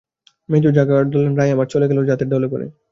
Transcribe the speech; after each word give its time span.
মেজো 0.49 0.69
জা 0.75 0.83
গান 0.89 1.05
ধরলেন– 1.13 1.37
রাই 1.39 1.49
আমার 1.51 1.67
চলে 1.73 1.85
যেতে 2.09 2.25
ঢলে 2.31 2.47
পড়ে। 2.53 2.65